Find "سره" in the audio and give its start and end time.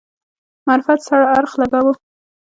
1.09-1.25